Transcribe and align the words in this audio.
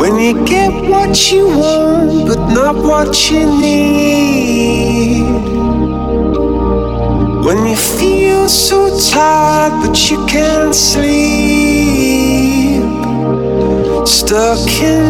When 0.00 0.18
you 0.18 0.44
get 0.44 0.72
what 0.90 1.32
you 1.32 1.46
want 1.46 2.28
but 2.28 2.40
not 2.52 2.76
what 2.76 3.30
you 3.30 3.46
need. 3.60 5.22
When 7.46 7.66
you 7.66 7.76
feel 7.76 8.48
so 8.48 8.78
tired 9.10 9.72
but 9.82 10.10
you 10.10 10.18
can't 10.26 10.74
sleep. 10.74 11.12
Stuck 14.06 14.68
in 14.82 15.01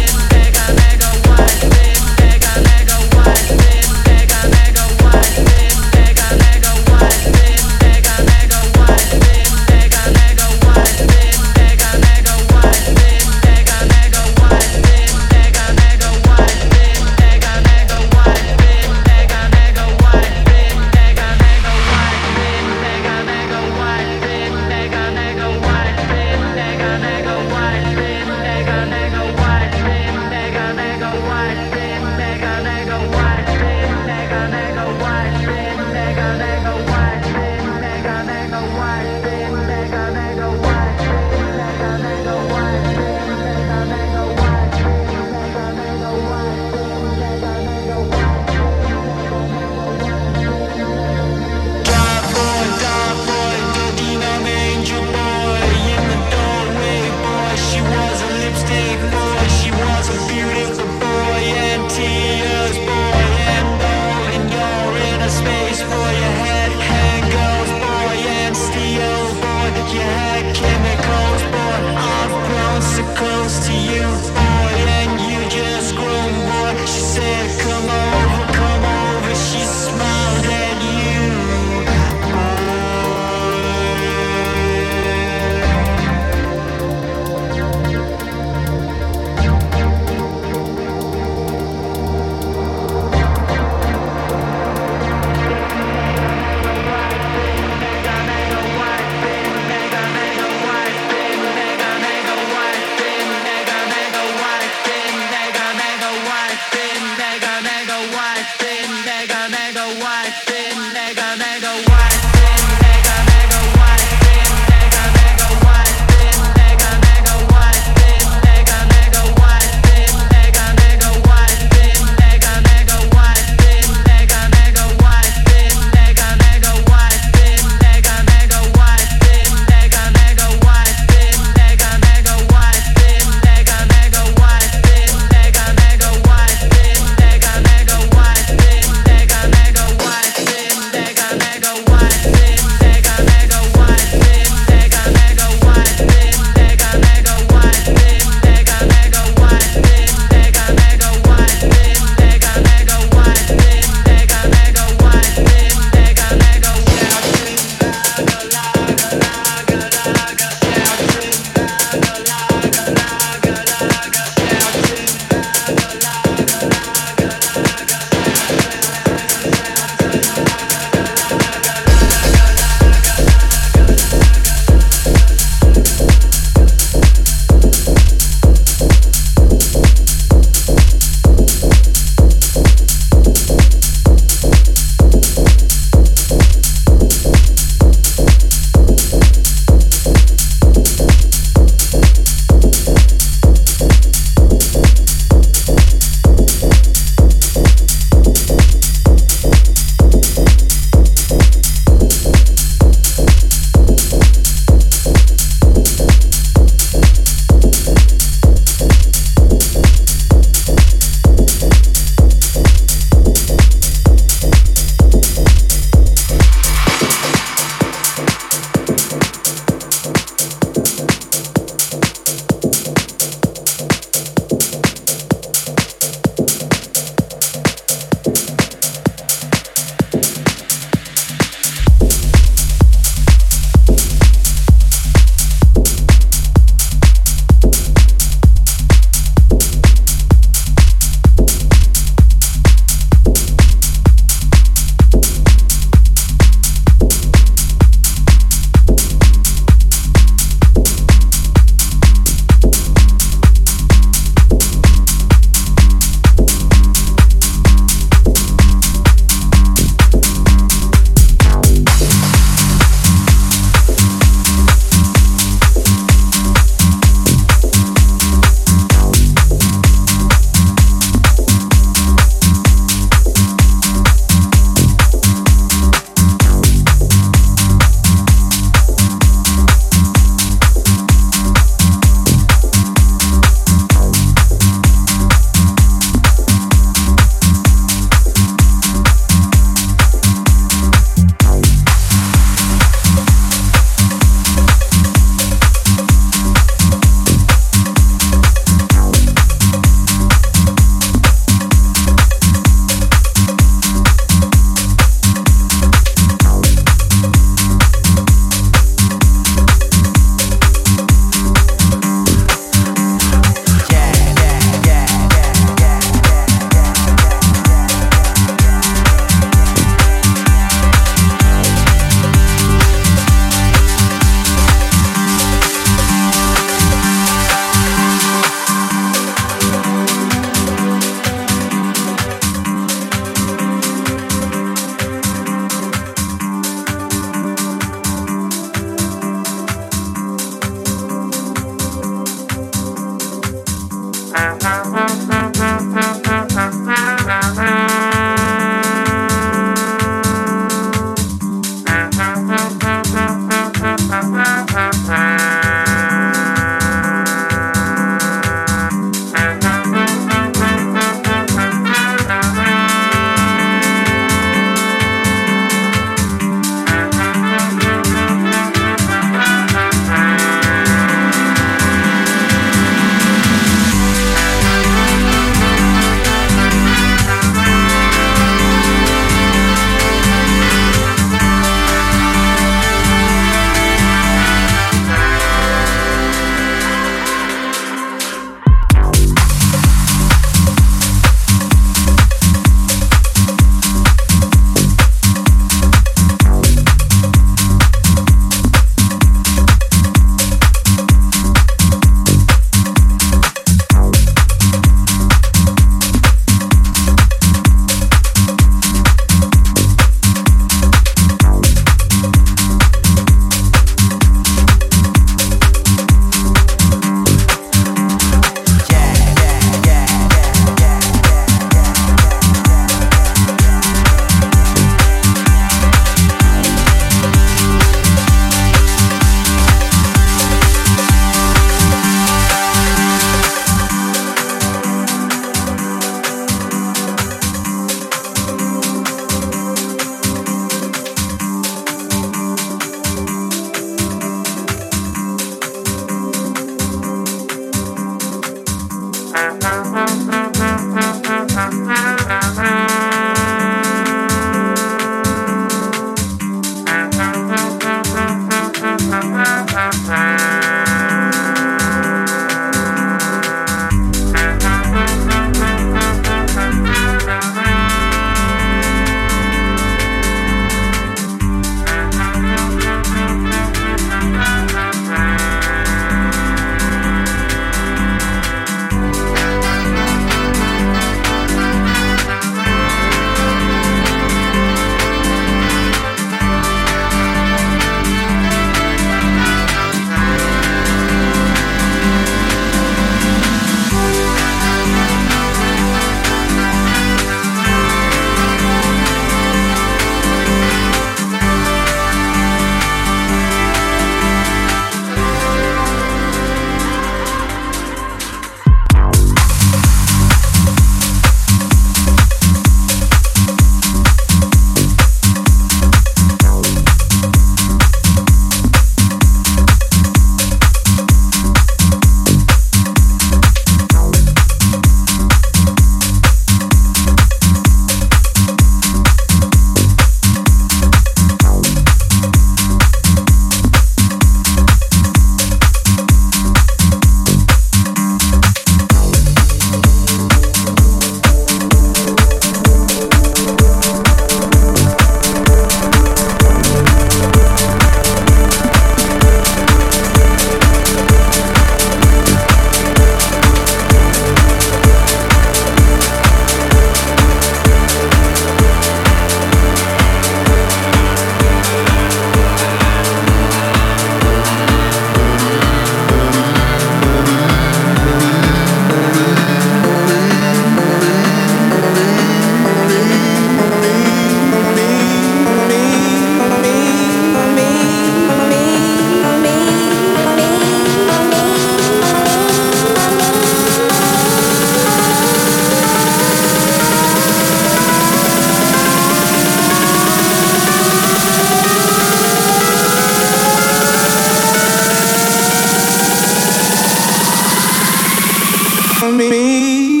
It's 599.03 599.07
a 599.07 600.00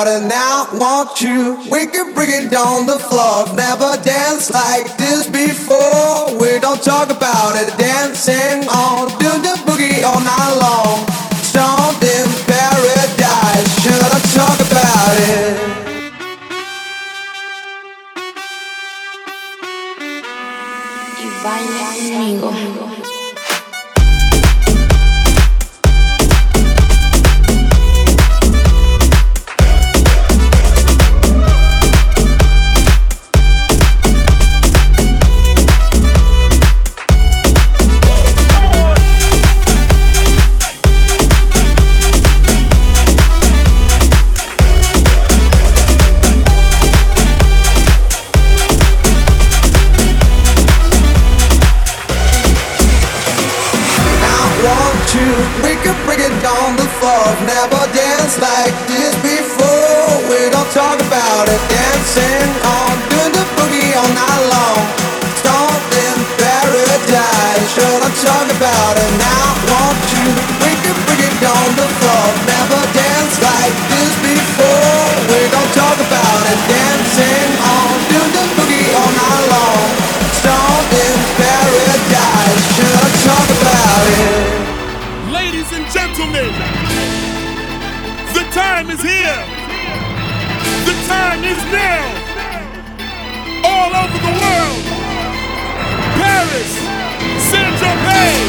about 0.00 0.22
it 0.22 0.28
now. 0.28 0.47
time 91.38 91.44
is 91.44 91.64
now. 91.72 92.04
All 93.64 93.92
over 93.94 94.18
the 94.18 94.34
world. 94.42 94.82
Paris, 96.18 96.70
Saint 97.50 97.74
Germain. 97.78 98.44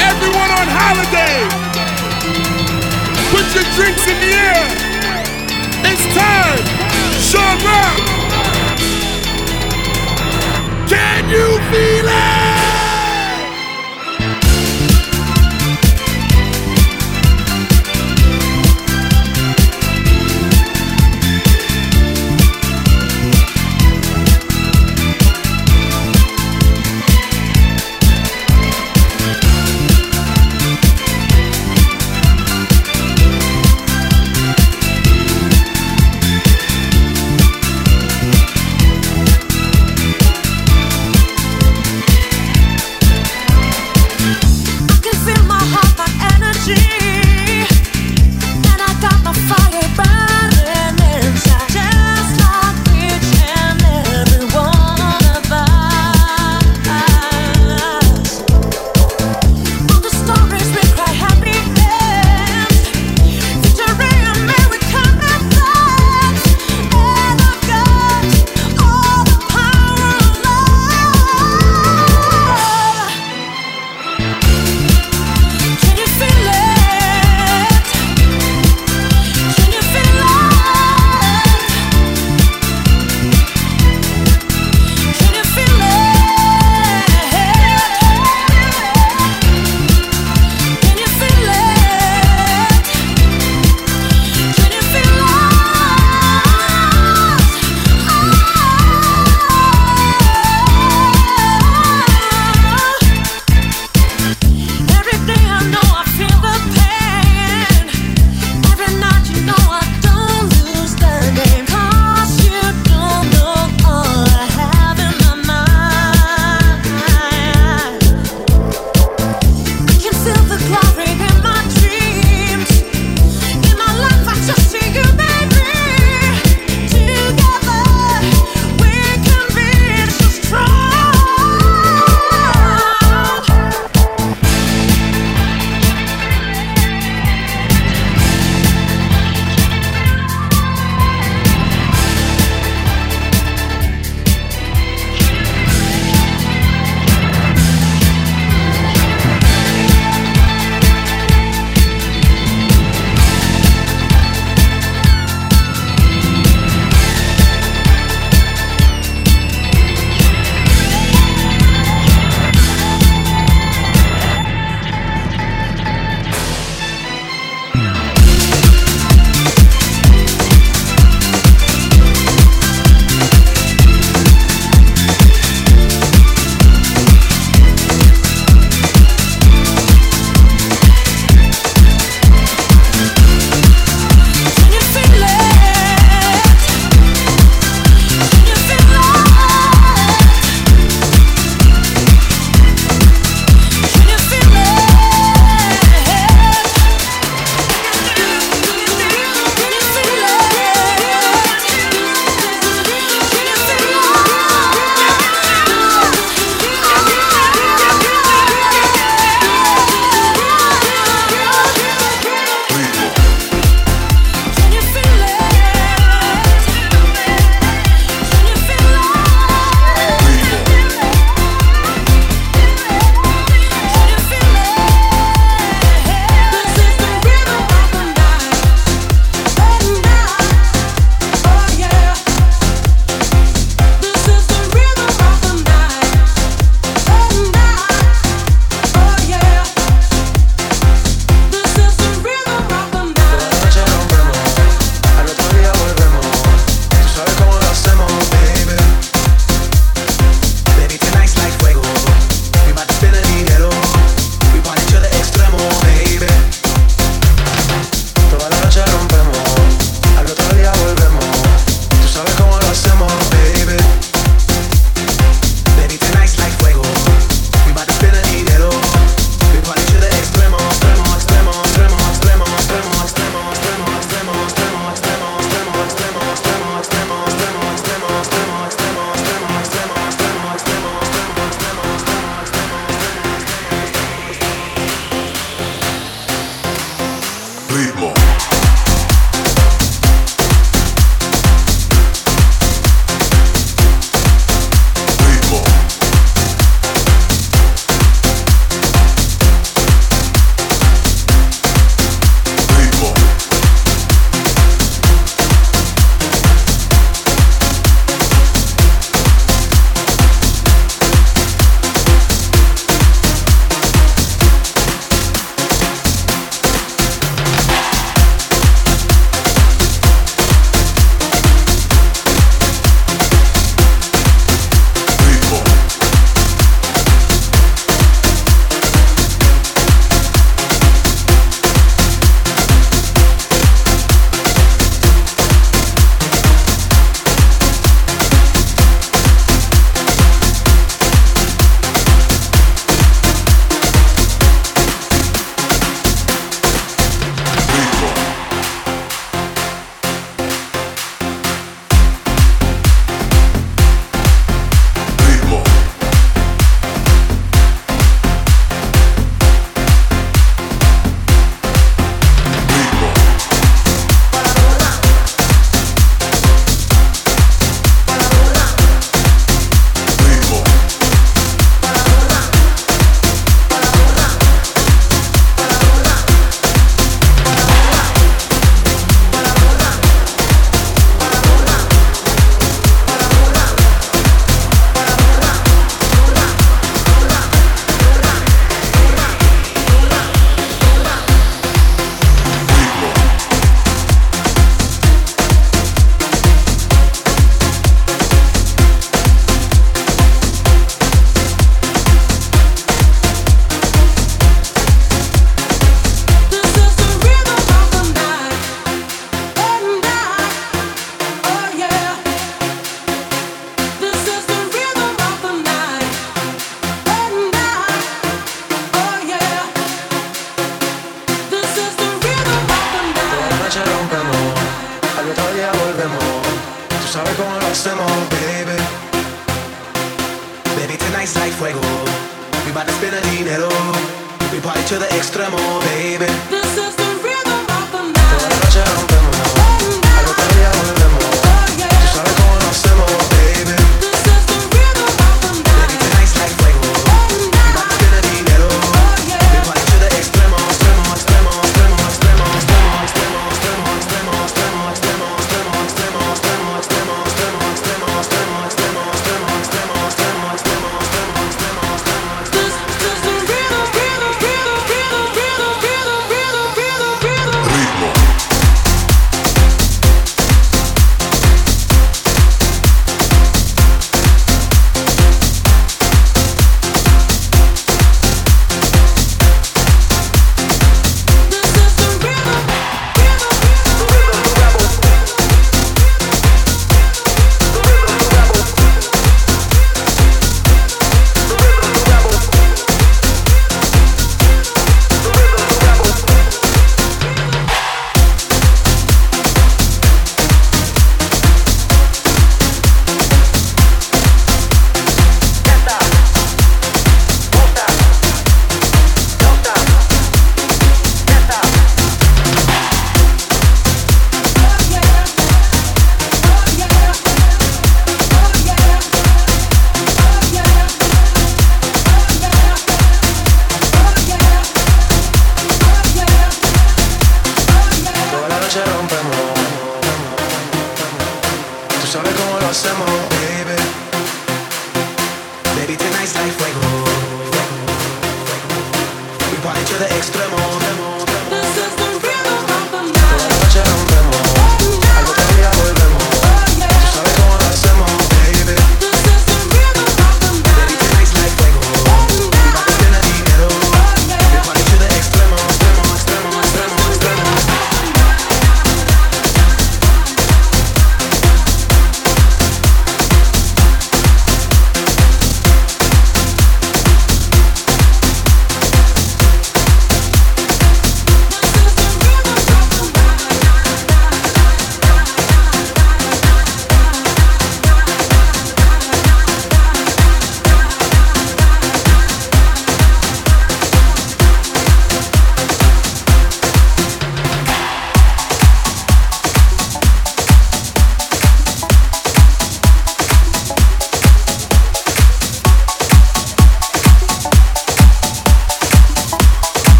Everyone 0.00 0.50
on 0.60 0.68
holiday. 0.80 1.36
Put 3.32 3.46
your 3.54 3.66
drinks 3.76 4.04
in 4.08 4.18
the 4.20 4.32
air. 4.48 4.64
It's 5.90 6.04
time. 6.14 6.64
Sean 7.28 7.58
Rock. 7.64 7.98
Can 10.88 11.30
you 11.30 11.58
feel 11.70 12.08
it? 12.08 12.41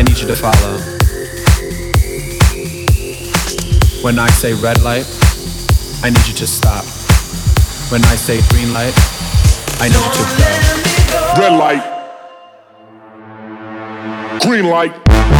I 0.00 0.02
need 0.02 0.18
you 0.18 0.26
to 0.28 0.34
follow. 0.34 0.78
When 4.02 4.18
I 4.18 4.28
say 4.30 4.54
red 4.54 4.80
light, 4.80 5.04
I 6.02 6.08
need 6.08 6.26
you 6.26 6.32
to 6.36 6.46
stop. 6.46 6.86
When 7.92 8.02
I 8.06 8.16
say 8.16 8.40
green 8.48 8.72
light, 8.72 8.94
I 9.78 9.88
need 9.88 9.96
you 9.96 10.12
to. 10.16 10.24
Red 11.38 11.52
light. 11.58 11.84
Green 14.40 14.70
light. 14.70 15.39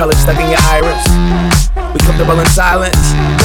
Color 0.00 0.16
stuck 0.16 0.40
in 0.40 0.48
your 0.48 0.64
iris. 0.72 1.04
We 1.92 2.00
comfortable 2.00 2.40
in 2.40 2.46
silence, 2.46 2.96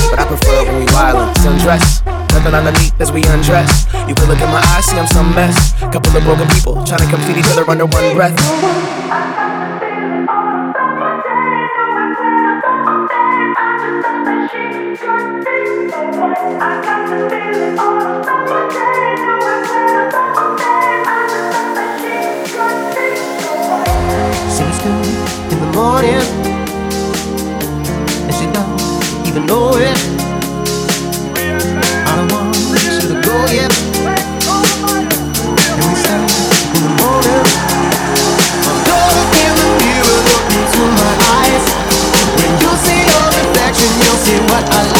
but 0.07 0.19
I 0.19 0.25
prefer 0.25 0.63
when 0.63 0.79
we 0.79 0.85
violent. 0.85 1.35
Sundress, 1.39 1.99
nothing 2.31 2.53
underneath 2.53 2.95
as 3.01 3.11
we 3.11 3.25
undress. 3.25 3.91
You 4.07 4.15
can 4.15 4.29
look 4.29 4.39
in 4.39 4.47
my 4.47 4.63
eyes, 4.71 4.85
see 4.85 4.97
I'm 4.97 5.05
some 5.07 5.35
mess. 5.35 5.73
Couple 5.91 6.15
of 6.15 6.23
broken 6.23 6.47
people 6.47 6.81
trying 6.85 7.03
to 7.03 7.09
complete 7.13 7.39
each 7.39 7.51
other 7.51 7.69
under 7.69 7.85
one 7.85 8.15
breath. 8.15 8.39
In 25.51 25.59
the 25.59 25.71
morning, 25.73 26.44
even 29.35 29.47
know 29.47 29.71
it. 29.75 29.97
I 32.07 32.15
don't 32.15 32.31
want 32.31 32.55
you 32.55 32.99
to 33.01 33.15
go 33.21 33.35
yet. 33.51 33.71
And 35.71 35.83
we 35.83 35.95
start 35.99 36.23
in 36.75 36.81
the 36.83 36.91
morning. 37.03 37.43
Look 38.87 39.35
in 39.43 39.53
the 39.59 39.67
mirror, 39.81 40.19
look 40.31 40.47
into 40.55 40.81
my 40.99 41.13
eyes. 41.35 41.65
When 42.37 42.51
you 42.63 42.71
see 42.85 43.01
your 43.11 43.25
reflection, 43.35 43.91
you'll 43.99 44.21
see 44.23 44.39
what 44.51 44.63
I 44.71 44.83
like. 44.83 44.94